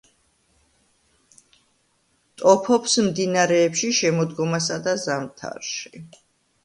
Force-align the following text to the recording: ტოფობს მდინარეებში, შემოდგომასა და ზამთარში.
ტოფობს 2.43 2.97
მდინარეებში, 3.09 3.93
შემოდგომასა 4.01 4.81
და 4.89 4.99
ზამთარში. 5.07 6.07